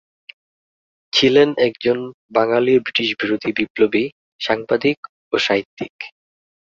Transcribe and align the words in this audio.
ছিলেন 1.13 1.49
একজন 1.67 1.97
বাঙালি 2.33 2.73
ব্রিটিশবিরোধী 2.79 3.51
বিপ্লবী, 3.57 4.03
সাংবাদিক 4.41 4.97
ও 5.33 5.45
সাহিত্যিক। 5.45 5.95